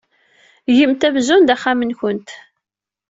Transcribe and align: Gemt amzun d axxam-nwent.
Gemt 0.77 1.03
amzun 1.07 1.43
d 1.47 1.49
axxam-nwent. 1.55 2.29